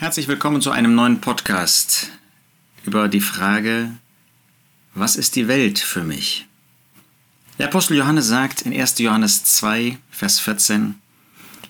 Herzlich 0.00 0.28
willkommen 0.28 0.62
zu 0.62 0.70
einem 0.70 0.94
neuen 0.94 1.20
Podcast 1.20 2.10
über 2.86 3.06
die 3.06 3.20
Frage, 3.20 3.90
was 4.94 5.14
ist 5.14 5.36
die 5.36 5.46
Welt 5.46 5.78
für 5.78 6.04
mich? 6.04 6.46
Der 7.58 7.66
Apostel 7.66 7.98
Johannes 7.98 8.26
sagt 8.26 8.62
in 8.62 8.72
1. 8.72 8.98
Johannes 9.00 9.44
2, 9.44 9.98
Vers 10.10 10.40
14, 10.40 10.94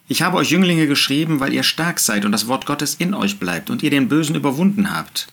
Ich 0.06 0.22
habe 0.22 0.36
euch 0.36 0.52
Jünglinge 0.52 0.86
geschrieben, 0.86 1.40
weil 1.40 1.52
ihr 1.52 1.64
stark 1.64 1.98
seid 1.98 2.24
und 2.24 2.30
das 2.30 2.46
Wort 2.46 2.66
Gottes 2.66 2.94
in 2.94 3.14
euch 3.14 3.40
bleibt 3.40 3.68
und 3.68 3.82
ihr 3.82 3.90
den 3.90 4.08
Bösen 4.08 4.36
überwunden 4.36 4.92
habt. 4.92 5.26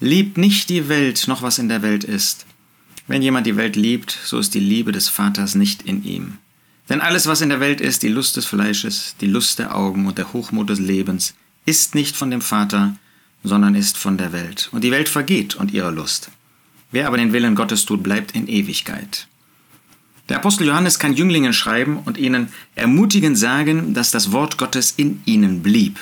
Liebt 0.00 0.36
nicht 0.36 0.68
die 0.68 0.90
Welt, 0.90 1.28
noch 1.28 1.40
was 1.40 1.58
in 1.58 1.70
der 1.70 1.80
Welt 1.80 2.04
ist. 2.04 2.44
Wenn 3.06 3.22
jemand 3.22 3.46
die 3.46 3.56
Welt 3.56 3.76
liebt, 3.76 4.18
so 4.26 4.38
ist 4.38 4.52
die 4.52 4.60
Liebe 4.60 4.92
des 4.92 5.08
Vaters 5.08 5.54
nicht 5.54 5.84
in 5.84 6.04
ihm. 6.04 6.36
Denn 6.90 7.00
alles, 7.00 7.26
was 7.26 7.40
in 7.40 7.48
der 7.48 7.60
Welt 7.60 7.80
ist, 7.80 8.02
die 8.02 8.08
Lust 8.08 8.36
des 8.36 8.44
Fleisches, 8.44 9.16
die 9.22 9.26
Lust 9.26 9.58
der 9.58 9.74
Augen 9.74 10.04
und 10.04 10.18
der 10.18 10.34
Hochmut 10.34 10.68
des 10.68 10.80
Lebens, 10.80 11.32
ist 11.64 11.94
nicht 11.94 12.16
von 12.16 12.30
dem 12.30 12.40
Vater, 12.40 12.96
sondern 13.44 13.74
ist 13.74 13.98
von 13.98 14.18
der 14.18 14.32
Welt. 14.32 14.68
Und 14.72 14.84
die 14.84 14.90
Welt 14.90 15.08
vergeht 15.08 15.54
und 15.54 15.72
ihre 15.72 15.90
Lust. 15.90 16.30
Wer 16.90 17.06
aber 17.06 17.16
den 17.16 17.32
Willen 17.32 17.54
Gottes 17.54 17.86
tut, 17.86 18.02
bleibt 18.02 18.32
in 18.32 18.48
Ewigkeit. 18.48 19.26
Der 20.28 20.36
Apostel 20.36 20.66
Johannes 20.66 20.98
kann 20.98 21.14
Jünglingen 21.14 21.52
schreiben 21.52 21.98
und 22.04 22.16
ihnen 22.16 22.48
ermutigend 22.74 23.36
sagen, 23.36 23.94
dass 23.94 24.10
das 24.10 24.32
Wort 24.32 24.56
Gottes 24.56 24.94
in 24.96 25.22
ihnen 25.24 25.62
blieb. 25.62 25.98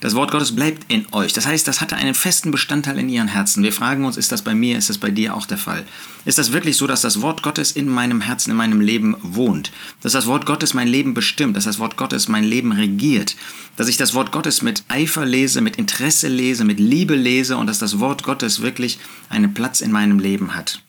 Das 0.00 0.14
Wort 0.14 0.30
Gottes 0.30 0.54
bleibt 0.54 0.90
in 0.92 1.06
euch. 1.12 1.32
Das 1.32 1.46
heißt, 1.46 1.66
das 1.66 1.80
hatte 1.80 1.96
einen 1.96 2.14
festen 2.14 2.50
Bestandteil 2.50 2.98
in 2.98 3.08
ihren 3.08 3.28
Herzen. 3.28 3.62
Wir 3.62 3.72
fragen 3.72 4.04
uns, 4.04 4.16
ist 4.16 4.32
das 4.32 4.42
bei 4.42 4.54
mir, 4.54 4.76
ist 4.76 4.90
das 4.90 4.98
bei 4.98 5.10
dir 5.10 5.34
auch 5.34 5.46
der 5.46 5.58
Fall? 5.58 5.84
Ist 6.24 6.38
das 6.38 6.52
wirklich 6.52 6.76
so, 6.76 6.86
dass 6.86 7.00
das 7.00 7.20
Wort 7.20 7.42
Gottes 7.42 7.72
in 7.72 7.88
meinem 7.88 8.20
Herzen, 8.20 8.50
in 8.50 8.56
meinem 8.56 8.80
Leben 8.80 9.16
wohnt? 9.22 9.72
Dass 10.02 10.12
das 10.12 10.26
Wort 10.26 10.46
Gottes 10.46 10.74
mein 10.74 10.88
Leben 10.88 11.14
bestimmt? 11.14 11.56
Dass 11.56 11.64
das 11.64 11.78
Wort 11.78 11.96
Gottes 11.96 12.28
mein 12.28 12.44
Leben 12.44 12.72
regiert? 12.72 13.36
Dass 13.76 13.88
ich 13.88 13.96
das 13.96 14.14
Wort 14.14 14.32
Gottes 14.32 14.62
mit 14.62 14.84
Eifer 14.88 15.26
lese, 15.26 15.60
mit 15.60 15.76
Interesse 15.76 16.28
lese, 16.28 16.64
mit 16.64 16.78
Liebe 16.78 17.16
lese 17.16 17.56
und 17.56 17.66
dass 17.66 17.78
das 17.78 17.98
Wort 17.98 18.22
Gottes 18.22 18.62
wirklich 18.62 18.98
einen 19.28 19.54
Platz 19.54 19.80
in 19.80 19.90
meinem 19.90 20.18
Leben 20.18 20.54
hat? 20.54 20.82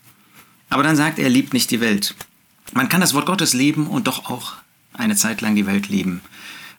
Aber 0.70 0.84
dann 0.84 0.96
sagt 0.96 1.20
er, 1.20 1.30
liebt 1.30 1.54
nicht 1.54 1.72
die 1.72 1.82
Welt. 1.82 2.16
Man 2.74 2.90
kann 2.90 3.02
das 3.02 3.14
Wort 3.14 3.26
Gottes 3.26 3.54
lieben 3.54 3.88
und 3.88 4.08
doch 4.08 4.30
auch 4.30 4.54
eine 4.94 5.16
Zeit 5.16 5.42
lang 5.42 5.56
die 5.56 5.68
Welt 5.68 5.90
lieben. 5.90 6.22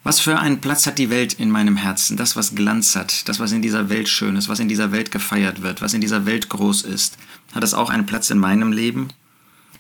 Was 0.03 0.21
für 0.21 0.39
einen 0.39 0.61
Platz 0.61 0.87
hat 0.87 0.99
die 0.99 1.11
Welt 1.11 1.33
in 1.35 1.51
meinem 1.51 1.77
Herzen? 1.77 2.17
Das, 2.17 2.37
was 2.37 2.55
Glanz 2.55 2.95
hat, 2.95 3.29
das, 3.29 3.41
was 3.41 3.51
in 3.51 3.61
dieser 3.61 3.89
Welt 3.89 4.09
schön 4.09 4.37
ist, 4.37 4.49
was 4.49 4.61
in 4.61 4.69
dieser 4.69 4.93
Welt 4.93 5.11
gefeiert 5.11 5.63
wird, 5.63 5.83
was 5.83 5.95
in 5.95 6.01
dieser 6.01 6.27
Welt 6.27 6.49
groß 6.49 6.83
ist, 6.83 7.19
hat 7.53 7.65
es 7.65 7.75
auch 7.75 7.91
einen 7.91 8.07
Platz 8.07 8.31
in 8.31 8.39
meinem 8.39 8.71
Leben? 8.71 9.09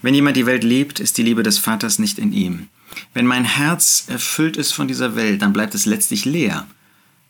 Wenn 0.02 0.14
jemand 0.14 0.36
die 0.36 0.46
Welt 0.46 0.64
liebt, 0.64 1.00
ist 1.00 1.18
die 1.18 1.22
Liebe 1.22 1.42
des 1.42 1.58
Vaters 1.58 1.98
nicht 1.98 2.18
in 2.18 2.32
ihm. 2.32 2.68
Wenn 3.14 3.26
mein 3.26 3.44
Herz 3.44 4.04
erfüllt 4.08 4.56
ist 4.56 4.72
von 4.72 4.88
dieser 4.88 5.16
Welt, 5.16 5.42
dann 5.42 5.52
bleibt 5.52 5.74
es 5.74 5.86
letztlich 5.86 6.24
leer. 6.24 6.66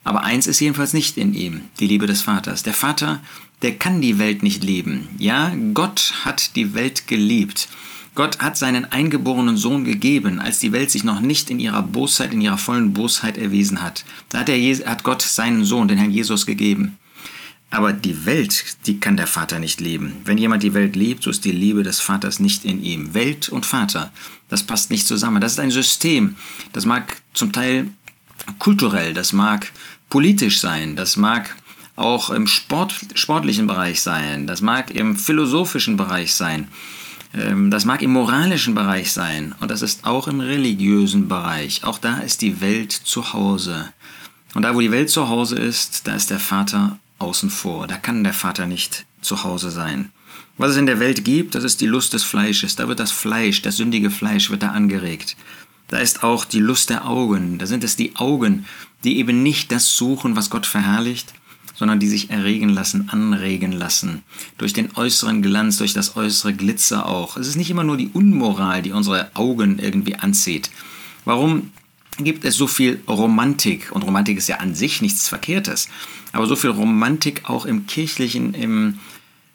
Aber 0.05 0.22
eins 0.22 0.47
ist 0.47 0.61
jedenfalls 0.61 0.92
nicht 0.92 1.17
in 1.17 1.34
ihm, 1.34 1.62
die 1.81 1.89
Liebe 1.89 2.06
des 2.06 2.22
Vaters. 2.22 2.62
Der 2.62 2.75
Vater, 2.75 3.20
der 3.62 3.75
kann 3.75 4.00
die 4.00 4.19
Welt 4.19 4.42
nicht 4.42 4.62
lieben. 4.62 5.09
Ja, 5.19 5.53
Gott 5.75 6.14
hat 6.25 6.55
die 6.55 6.75
Welt 6.75 7.09
geliebt. 7.09 7.69
Gott 8.14 8.39
hat 8.39 8.56
seinen 8.56 8.84
eingeborenen 8.87 9.56
Sohn 9.56 9.84
gegeben, 9.84 10.41
als 10.41 10.59
die 10.59 10.72
Welt 10.72 10.91
sich 10.91 11.05
noch 11.05 11.20
nicht 11.20 11.50
in 11.50 11.61
ihrer 11.61 11.83
Bosheit, 11.83 12.33
in 12.33 12.41
ihrer 12.41 12.56
vollen 12.56 12.92
Bosheit 12.92 13.37
erwiesen 13.37 13.83
hat. 13.83 14.05
Da 14.31 14.39
hat, 14.39 14.48
er, 14.48 14.56
hat 14.89 15.03
Gott 15.03 15.22
seinen 15.22 15.64
Sohn, 15.64 15.89
den 15.89 15.98
Herrn 15.98 16.11
Jesus, 16.11 16.47
gegeben. 16.47 16.97
Aber 17.77 17.92
die 17.92 18.24
Welt, 18.24 18.86
die 18.86 19.00
kann 19.00 19.19
der 19.19 19.27
Vater 19.27 19.58
nicht 19.58 19.82
lieben. 19.82 20.22
Wenn 20.24 20.38
jemand 20.38 20.62
die 20.62 20.72
Welt 20.72 20.96
liebt, 20.96 21.22
so 21.22 21.28
ist 21.28 21.44
die 21.44 21.52
Liebe 21.52 21.82
des 21.82 22.00
Vaters 22.00 22.41
nicht 22.41 22.64
in 22.64 22.82
ihm. 22.82 23.12
Welt 23.12 23.50
und 23.50 23.66
Vater, 23.66 24.12
das 24.48 24.62
passt 24.62 24.91
nicht 24.91 25.06
zusammen. 25.06 25.42
Das 25.42 25.52
ist 25.52 25.60
ein 25.60 25.70
System. 25.70 26.36
Das 26.72 26.86
mag 26.86 27.19
zum 27.34 27.52
Teil 27.52 27.91
kulturell, 28.58 29.12
das 29.12 29.34
mag 29.34 29.70
politisch 30.08 30.58
sein, 30.58 30.97
das 30.97 31.19
mag 31.19 31.54
auch 31.97 32.30
im 32.30 32.47
Sport, 32.47 32.94
sportlichen 33.12 33.66
Bereich 33.66 34.00
sein, 34.00 34.47
das 34.47 34.62
mag 34.62 34.91
im 34.91 35.14
philosophischen 35.14 35.98
Bereich 35.98 36.34
sein. 36.34 36.69
Ähm, 37.34 37.70
das 37.70 37.84
mag 37.84 38.00
im 38.00 38.12
moralischen 38.12 38.75
Bereich 38.75 39.12
sein 39.12 39.54
und 39.60 39.70
das 39.70 39.82
ist 39.82 40.06
auch 40.06 40.28
im 40.28 40.41
religiösen 40.41 41.28
Bereich. 41.28 41.84
Auch 41.84 41.98
da 41.98 42.20
ist 42.20 42.41
die 42.41 42.62
Welt 42.62 42.93
zu 42.93 43.34
Hause. 43.34 43.93
Und 44.54 44.62
da, 44.62 44.75
wo 44.75 44.81
die 44.81 44.93
Welt 44.93 45.10
zu 45.10 45.28
Hause 45.28 45.56
ist, 45.56 46.06
da 46.06 46.14
ist 46.14 46.31
der 46.31 46.41
Vater 46.41 46.98
außen 47.19 47.50
vor. 47.50 47.87
Da 47.87 47.97
kann 47.97 48.25
der 48.25 48.32
Vater 48.32 48.66
nicht 48.66 49.06
zu 49.21 49.44
Hause 49.44 49.71
sein. 49.71 50.10
Was 50.59 50.72
es 50.72 50.77
in 50.77 50.87
der 50.87 51.00
Welt 51.00 51.25
gibt, 51.25 51.54
das 51.54 51.65
ist 51.65 51.81
die 51.81 51.87
Lust 51.87 52.12
des 52.12 52.25
Fleisches. 52.25 52.77
Da 52.77 52.88
wird 52.88 53.00
das 53.00 53.12
Fleisch, 53.12 53.62
das 53.62 53.77
sündige 53.77 54.10
Fleisch, 54.10 54.50
wird 54.50 54.62
da 54.62 54.71
angeregt. 54.71 55.37
Da 55.88 55.99
ist 55.99 56.22
auch 56.22 56.44
die 56.44 56.60
Lust 56.60 56.91
der 56.91 57.06
Augen. 57.06 57.59
Da 57.59 57.66
sind 57.66 57.84
es 57.84 57.97
die 57.97 58.16
Augen, 58.16 58.66
die 59.05 59.19
eben 59.19 59.43
nicht 59.43 59.71
das 59.71 59.97
suchen, 59.97 60.34
was 60.34 60.50
Gott 60.50 60.66
verherrlicht, 60.66 61.34
sondern 61.75 62.00
die 62.00 62.09
sich 62.09 62.31
erregen 62.31 62.71
lassen, 62.71 63.09
anregen 63.10 63.72
lassen. 63.72 64.22
Durch 64.59 64.72
den 64.72 64.97
äußeren 64.97 65.43
Glanz, 65.43 65.76
durch 65.76 65.93
das 65.93 66.16
äußere 66.16 66.55
Glitzer 66.55 67.06
auch. 67.06 67.37
Es 67.37 67.47
ist 67.47 67.56
nicht 67.56 67.71
immer 67.71 67.84
nur 67.84 67.99
die 67.99 68.09
Unmoral, 68.09 68.82
die 68.82 68.93
unsere 68.93 69.31
Augen 69.34 69.78
irgendwie 69.78 70.16
anzieht. 70.16 70.71
Warum 71.25 71.71
gibt 72.19 72.44
es 72.44 72.56
so 72.56 72.66
viel 72.66 73.00
Romantik? 73.09 73.93
Und 73.93 74.03
Romantik 74.03 74.38
ist 74.38 74.49
ja 74.49 74.56
an 74.56 74.75
sich 74.75 75.03
nichts 75.03 75.28
Verkehrtes. 75.28 75.88
Aber 76.32 76.47
so 76.47 76.56
viel 76.56 76.71
Romantik 76.71 77.49
auch 77.49 77.66
im 77.66 77.87
kirchlichen, 77.87 78.54
im 78.54 78.99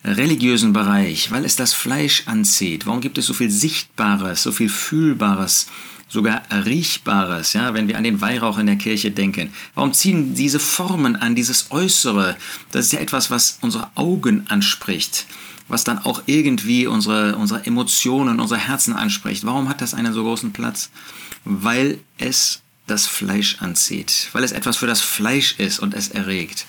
religiösen 0.04 0.74
Bereich, 0.74 1.32
weil 1.32 1.46
es 1.46 1.56
das 1.56 1.74
Fleisch 1.74 2.24
anzieht. 2.26 2.88
Warum 2.88 3.02
gibt 3.02 3.18
es 3.18 3.26
so 3.26 3.34
viel 3.34 3.52
Sichtbares, 3.52 4.44
so 4.44 4.52
viel 4.52 4.70
Fühlbares, 4.70 5.68
sogar 6.12 6.42
Riechbares, 6.52 7.54
ja, 7.54 7.74
wenn 7.74 7.88
wir 7.88 7.98
an 7.98 8.04
den 8.04 8.20
Weihrauch 8.20 8.58
in 8.58 8.66
der 8.66 8.76
Kirche 8.76 9.12
denken. 9.12 9.54
Warum 9.76 9.94
ziehen 9.94 10.36
diese 10.36 10.60
Formen 10.60 11.16
an, 11.16 11.36
dieses 11.36 11.72
Äußere? 11.72 12.36
Das 12.72 12.88
ist 12.88 12.92
ja 12.92 13.00
etwas, 13.00 13.32
was 13.32 13.60
unsere 13.62 13.90
Augen 13.96 14.46
anspricht, 14.50 15.26
was 15.72 15.86
dann 15.86 16.00
auch 16.00 16.24
irgendwie 16.26 16.86
unsere, 16.86 17.38
unsere 17.38 17.66
Emotionen, 17.66 18.40
unsere 18.40 18.59
Herzen 18.59 18.94
anspricht. 18.94 19.46
Warum 19.46 19.70
hat 19.70 19.82
das 19.82 19.94
einen 19.94 20.14
so 20.14 20.24
großen 20.24 20.52
Platz? 20.52 20.90
Weil 21.46 22.00
es 22.18 22.62
das 22.88 23.08
Fleisch 23.08 23.58
anzieht, 23.62 24.28
weil 24.34 24.44
es 24.44 24.52
etwas 24.52 24.78
für 24.78 24.88
das 24.88 25.00
Fleisch 25.00 25.56
ist 25.58 25.80
und 25.80 25.94
es 25.94 26.09
erregt. 26.09 26.66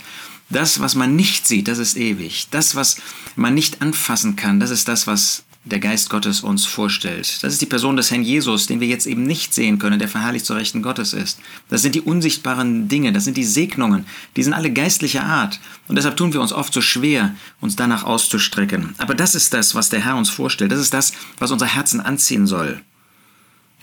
Das, 0.51 0.81
was 0.81 0.95
man 0.95 1.17
nicht 1.17 1.49
sieht, 1.49 1.67
das 1.67 1.79
ist 1.79 1.97
ewig. 1.97 2.47
Das, 2.51 2.77
was 2.77 2.97
man 3.35 3.55
nicht 3.55 3.83
anfassen 3.83 4.37
kann, 4.37 4.61
das 4.61 4.71
ist 4.71 4.87
das, 4.87 5.07
was 5.07 5.43
der 5.65 5.79
Geist 5.79 6.11
Gottes 6.11 6.41
uns 6.41 6.67
vorstellt. 6.67 7.43
Das 7.43 7.53
ist 7.53 7.63
die 7.63 7.67
Person 7.67 7.97
des 7.97 8.11
Herrn 8.11 8.25
Jesus, 8.25 8.67
den 8.67 8.81
wir 8.81 8.89
jetzt 8.89 9.07
eben 9.07 9.23
nicht 9.23 9.55
sehen 9.55 9.79
können, 9.79 10.01
der 10.01 10.09
verherrlicht 10.09 10.45
zur 10.45 10.57
Rechten 10.57 10.83
Gottes 10.83 11.13
ist. 11.13 11.39
Das 11.69 11.83
sind 11.83 11.95
die 11.95 12.01
unsichtbaren 12.01 12.89
Dinge, 12.89 13.13
das 13.13 13.25
sind 13.25 13.37
die 13.37 13.45
Segnungen, 13.45 14.05
die 14.35 14.43
sind 14.43 14.55
alle 14.55 14.73
geistlicher 14.73 15.25
Art. 15.25 15.61
Und 15.87 15.97
deshalb 15.97 16.17
tun 16.17 16.33
wir 16.33 16.41
uns 16.41 16.53
oft 16.53 16.75
so 16.75 16.81
schwer, 16.81 17.35
uns 17.61 17.77
danach 17.77 18.03
auszustrecken. 18.03 18.95
Aber 18.99 19.15
das 19.15 19.37
ist 19.37 19.55
das, 19.55 19.75
was 19.77 19.89
der 19.89 20.05
Herr 20.05 20.17
uns 20.17 20.31
vorstellt. 20.31 20.73
Das 20.73 20.81
ist 20.81 20.95
das, 20.95 21.13
was 21.39 21.53
unser 21.53 21.67
Herzen 21.67 22.01
anziehen 22.01 22.49
soll. 22.49 22.81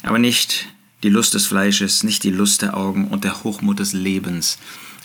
Aber 0.04 0.20
nicht 0.20 0.68
die 1.04 1.10
Lust 1.10 1.34
des 1.34 1.46
Fleisches, 1.46 2.04
nicht 2.04 2.24
die 2.24 2.32
Lust 2.32 2.62
der 2.62 2.76
Augen 2.76 3.08
und 3.08 3.24
der 3.24 3.44
Hochmut 3.44 3.80
des 3.80 3.94
Lebens. 3.94 4.58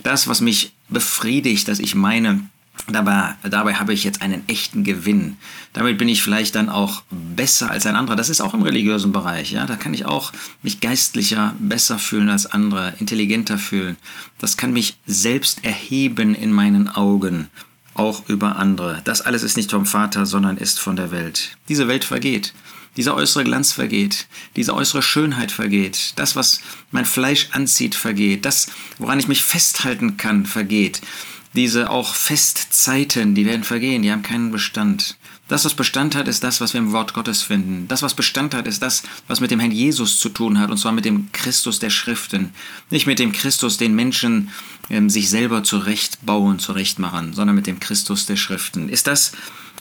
Das, 0.03 0.27
was 0.27 0.41
mich 0.41 0.73
befriedigt, 0.89 1.69
dass 1.69 1.79
ich 1.79 1.95
meine, 1.95 2.41
Dabei, 2.87 3.35
dabei 3.43 3.75
habe 3.75 3.95
ich 3.95 4.05
jetzt 4.05 4.21
einen 4.21 4.47
echten 4.47 4.85
Gewinn. 4.85 5.39
Damit 5.73 5.97
bin 5.97 6.09
ich 6.09 6.23
vielleicht 6.23 6.55
dann 6.55 6.69
auch 6.69 7.03
besser 7.11 7.71
als 7.71 7.87
ein 7.87 7.97
anderer. 7.97 8.17
Das 8.17 8.29
ist 8.29 8.43
auch 8.43 8.53
im 8.53 8.63
religiösen 8.63 9.11
Bereich. 9.11 9.53
Ja? 9.53 9.65
Da 9.65 9.77
kann 9.77 9.95
ich 9.95 10.05
auch 10.05 10.33
mich 10.63 10.81
geistlicher 10.81 11.55
besser 11.59 11.99
fühlen 11.99 12.29
als 12.29 12.45
andere, 12.47 12.93
intelligenter 12.99 13.57
fühlen. 13.57 13.97
Das 14.39 14.59
kann 14.59 14.75
mich 14.75 14.99
selbst 15.07 15.65
erheben 15.65 16.35
in 16.35 16.53
meinen 16.53 16.89
Augen, 16.89 17.49
auch 17.95 18.29
über 18.29 18.57
andere. 18.57 19.01
Das 19.05 19.23
alles 19.23 19.45
ist 19.45 19.57
nicht 19.57 19.71
vom 19.71 19.87
Vater, 19.87 20.27
sondern 20.27 20.59
ist 20.59 20.79
von 20.79 20.97
der 20.97 21.11
Welt. 21.11 21.57
Diese 21.69 21.89
Welt 21.89 22.05
vergeht. 22.05 22.53
Dieser 22.97 23.17
äußere 23.17 23.43
Glanz 23.43 23.73
vergeht, 23.73 24.29
diese 24.55 24.73
äußere 24.73 25.03
Schönheit 25.03 25.51
vergeht, 25.51 26.13
das, 26.15 26.37
was 26.37 26.61
mein 26.93 27.05
Fleisch 27.05 27.49
anzieht, 27.51 27.97
vergeht, 27.97 28.45
das, 28.45 28.69
woran 28.99 29.19
ich 29.19 29.27
mich 29.27 29.43
festhalten 29.43 30.17
kann, 30.17 30.47
vergeht 30.47 31.01
diese 31.55 31.91
auch 31.91 32.15
Festzeiten, 32.15 33.35
die 33.35 33.47
werden 33.47 33.65
vergehen, 33.65 34.03
die 34.03 34.11
haben 34.11 34.23
keinen 34.23 34.51
Bestand. 34.51 35.17
Das, 35.47 35.65
was 35.65 35.75
Bestand 35.75 36.17
hat, 36.17 36.27
ist 36.27 36.43
das, 36.43 36.61
was 36.61 36.73
wir 36.73 36.81
im 36.81 36.93
Wort 36.93 37.13
Gottes 37.13 37.43
finden. 37.43 37.87
Das, 37.87 38.03
was 38.03 38.15
Bestand 38.15 38.55
hat, 38.55 38.67
ist 38.67 38.83
das, 38.83 39.03
was 39.29 39.41
mit 39.41 39.51
dem 39.51 39.61
Herrn 39.61 39.71
Jesus 39.71 40.19
zu 40.19 40.31
tun 40.31 40.59
hat, 40.59 40.71
und 40.71 40.79
zwar 40.79 40.93
mit 40.93 41.05
dem 41.05 41.31
Christus 41.33 41.79
der 41.79 41.91
Schriften. 41.91 42.55
Nicht 42.91 43.07
mit 43.07 43.19
dem 43.19 43.33
Christus, 43.33 43.77
den 43.77 43.95
Menschen 43.95 44.49
ähm, 44.89 45.11
sich 45.11 45.29
selber 45.29 45.63
zurechtbauen, 45.63 46.59
zurechtmachen, 46.59 47.35
sondern 47.35 47.55
mit 47.55 47.67
dem 47.67 47.79
Christus 47.79 48.25
der 48.25 48.37
Schriften. 48.37 48.89
Ist 48.89 49.07
das 49.07 49.33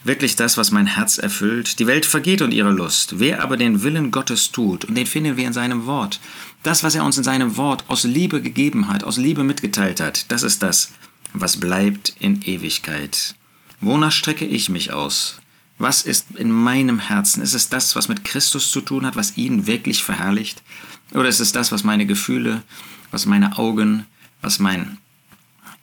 wirklich 0.03 0.35
das, 0.35 0.57
was 0.57 0.71
mein 0.71 0.85
Herz 0.85 1.17
erfüllt? 1.17 1.79
Die 1.79 1.87
Welt 1.87 2.05
vergeht 2.05 2.41
und 2.41 2.53
ihre 2.53 2.71
Lust. 2.71 3.19
Wer 3.19 3.41
aber 3.41 3.55
den 3.55 3.83
Willen 3.83 4.11
Gottes 4.11 4.51
tut, 4.51 4.83
und 4.83 4.95
den 4.95 5.07
finden 5.07 5.37
wir 5.37 5.47
in 5.47 5.53
seinem 5.53 5.85
Wort, 5.85 6.19
das, 6.61 6.83
was 6.83 6.93
er 6.93 7.05
uns 7.05 7.17
in 7.17 7.23
seinem 7.23 7.55
Wort 7.55 7.85
aus 7.87 8.03
Liebe 8.03 8.41
gegeben 8.41 8.89
hat, 8.89 9.05
aus 9.05 9.17
Liebe 9.17 9.45
mitgeteilt 9.45 10.01
hat, 10.01 10.29
das 10.29 10.43
ist 10.43 10.61
das, 10.61 10.91
was 11.33 11.59
bleibt 11.59 12.15
in 12.19 12.41
Ewigkeit. 12.43 13.35
Wonach 13.81 14.11
strecke 14.11 14.45
ich 14.45 14.69
mich 14.69 14.91
aus? 14.91 15.39
Was 15.77 16.03
ist 16.03 16.31
in 16.35 16.51
meinem 16.51 16.99
Herzen? 16.99 17.41
Ist 17.41 17.53
es 17.53 17.69
das, 17.69 17.95
was 17.95 18.07
mit 18.07 18.23
Christus 18.23 18.71
zu 18.71 18.81
tun 18.81 19.05
hat, 19.05 19.15
was 19.15 19.37
ihn 19.37 19.67
wirklich 19.67 20.03
verherrlicht? 20.03 20.61
Oder 21.11 21.29
ist 21.29 21.39
es 21.39 21.51
das, 21.51 21.71
was 21.71 21.83
meine 21.83 22.05
Gefühle, 22.05 22.63
was 23.11 23.25
meine 23.25 23.57
Augen, 23.57 24.05
was 24.41 24.59
mein 24.59 24.97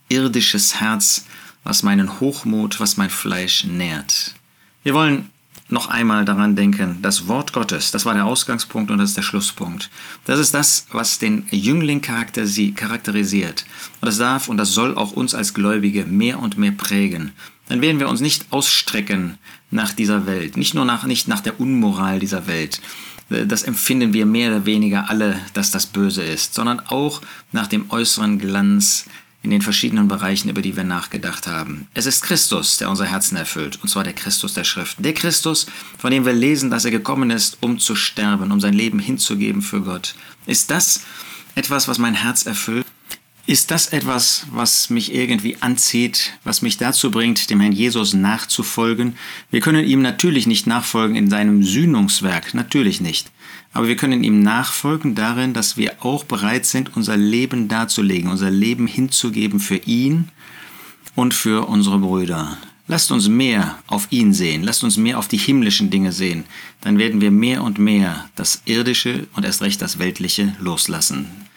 irdisches 0.09 0.81
Herz, 0.81 1.25
was 1.65 1.83
meinen 1.83 2.21
Hochmut, 2.21 2.81
was 2.81 2.97
mein 2.97 3.11
Fleisch 3.11 3.65
nährt. 3.65 4.35
Wir 4.83 4.95
wollen 4.95 5.31
noch 5.73 5.89
einmal 5.89 6.25
daran 6.25 6.57
denken, 6.57 6.99
das 7.03 7.29
Wort 7.29 7.53
Gottes, 7.53 7.91
das 7.91 8.05
war 8.05 8.15
der 8.15 8.27
Ausgangspunkt 8.27 8.91
und 8.91 8.99
das 8.99 9.11
ist 9.11 9.17
der 9.17 9.23
Schlusspunkt. 9.23 9.91
Das 10.25 10.39
ist 10.39 10.55
das, 10.55 10.87
was 10.93 11.19
den 11.19 11.47
Jüngling-Charakter 11.51 12.47
sie 12.47 12.73
charakterisiert. 12.73 13.65
Und 14.01 14.07
das 14.07 14.19
darf 14.19 14.49
und 14.49 14.57
das 14.57 14.73
soll 14.73 14.97
auch 14.97 15.13
uns 15.13 15.35
als 15.35 15.55
Gläubige 15.55 16.05
mehr 16.05 16.39
und 16.39 16.59
mehr 16.59 16.73
prägen. 16.73 17.33
Dann 17.69 17.83
werden 17.83 18.01
wir 18.01 18.09
uns 18.09 18.21
nicht 18.21 18.47
ausstrecken 18.51 19.39
nach 19.71 19.93
dieser 19.93 20.27
Welt, 20.27 20.57
nicht 20.57 20.75
nur 20.75 20.85
nach, 20.85 21.05
nicht 21.05 21.29
nach 21.29 21.41
der 21.41 21.61
Unmoral 21.61 22.19
dieser 22.19 22.47
Welt. 22.49 22.81
Das 23.29 23.63
empfinden 23.63 24.13
wir 24.13 24.27
mehr 24.27 24.51
oder 24.51 24.67
weniger 24.67 25.09
alle, 25.09 25.39
dass 25.53 25.71
das 25.71 25.87
böse 25.87 26.25
ist, 26.25 26.55
sondern 26.55 26.81
auch 26.81 27.23
nach 27.53 27.69
dem 27.69 27.89
äußeren 27.91 28.41
Glanz 28.41 29.07
in 29.43 29.51
den 29.51 29.63
verschiedenen 29.63 30.09
Bereichen, 30.09 30.51
über 30.51 30.63
die 30.63 30.77
wir 30.77 30.85
nachgedacht 30.85 31.47
haben. 31.47 31.89
Es 31.95 32.07
ist 32.07 32.23
Christus, 32.23 32.77
der 32.77 32.91
unser 32.91 33.07
Herzen 33.07 33.37
erfüllt, 33.37 33.79
und 33.83 33.89
zwar 33.89 34.05
der 34.05 34.13
Christus 34.13 34.55
der 34.55 34.65
Schrift. 34.65 34.97
Der 34.99 35.15
Christus, 35.15 35.67
von 35.99 36.11
dem 36.11 36.27
wir 36.27 36.33
lesen, 36.33 36.71
dass 36.71 36.85
er 36.85 36.91
gekommen 36.91 37.31
ist, 37.31 37.59
um 37.61 37.79
zu 37.79 37.95
sterben, 37.95 38.53
um 38.53 38.61
sein 38.61 38.75
Leben 38.75 38.99
hinzugeben 38.99 39.63
für 39.63 39.81
Gott. 39.81 40.15
Ist 40.47 40.71
das 40.71 41.05
etwas, 41.55 41.89
was 41.89 41.99
mein 41.99 42.15
Herz 42.15 42.45
erfüllt? 42.45 42.87
Ist 43.51 43.73
das 43.73 43.89
etwas, 43.89 44.47
was 44.53 44.91
mich 44.91 45.13
irgendwie 45.13 45.57
anzieht, 45.59 46.35
was 46.45 46.63
mich 46.63 46.77
dazu 46.77 47.11
bringt, 47.11 47.51
dem 47.51 47.59
Herrn 47.59 47.73
Jesus 47.73 48.15
nachzufolgen? 48.15 49.17
Wir 49.51 49.59
können 49.59 49.85
ihm 49.85 50.03
natürlich 50.03 50.47
nicht 50.47 50.69
nachfolgen 50.69 51.17
in 51.17 51.29
seinem 51.29 51.65
Sühnungswerk, 51.65 52.55
natürlich 52.55 53.01
nicht. 53.01 53.33
Aber 53.73 53.89
wir 53.89 53.97
können 53.97 54.23
ihm 54.23 54.41
nachfolgen 54.41 55.17
darin, 55.17 55.53
dass 55.53 55.77
wir 55.77 55.95
auch 55.99 56.23
bereit 56.23 56.65
sind, 56.65 56.95
unser 56.95 57.17
Leben 57.17 57.67
darzulegen, 57.67 58.31
unser 58.31 58.53
Leben 58.53 58.87
hinzugeben 58.87 59.59
für 59.59 59.79
ihn 59.79 60.29
und 61.17 61.35
für 61.35 61.67
unsere 61.67 61.99
Brüder. 61.99 62.57
Lasst 62.87 63.11
uns 63.11 63.27
mehr 63.27 63.81
auf 63.89 64.07
ihn 64.11 64.33
sehen, 64.33 64.63
lasst 64.63 64.85
uns 64.85 64.97
mehr 64.97 65.19
auf 65.19 65.27
die 65.27 65.39
himmlischen 65.39 65.91
Dinge 65.91 66.13
sehen, 66.13 66.45
dann 66.83 66.99
werden 66.99 67.21
wir 67.21 67.33
mehr 67.33 67.65
und 67.65 67.81
mehr 67.81 68.31
das 68.37 68.63
Irdische 68.67 69.27
und 69.35 69.45
erst 69.45 69.61
recht 69.61 69.83
das 69.83 69.99
Weltliche 69.99 70.55
loslassen. 70.61 71.50